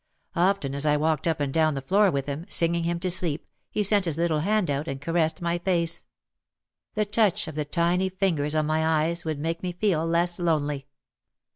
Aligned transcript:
Often 0.35 0.73
as 0.73 0.83
I 0.83 0.97
walked 0.97 1.27
up 1.27 1.39
and 1.39 1.53
down 1.53 1.75
the 1.75 1.81
floor 1.83 2.09
with 2.09 2.25
him, 2.25 2.47
singing 2.49 2.85
him 2.85 2.99
to 3.01 3.11
sleep, 3.11 3.45
he 3.69 3.83
sent 3.83 4.05
his 4.05 4.17
little 4.17 4.39
hand 4.39 4.71
out, 4.71 4.87
and 4.87 4.99
caressed 4.99 5.43
my 5.43 5.59
face. 5.59 6.07
The 6.95 7.05
touch 7.05 7.47
of 7.47 7.53
the 7.53 7.65
tiny 7.65 8.09
fingers 8.09 8.55
on 8.55 8.65
my 8.65 8.83
eyes 8.83 9.25
would 9.25 9.37
make 9.37 9.61
me 9.61 9.73
feel 9.73 10.03
less 10.07 10.39
lonely. 10.39 10.87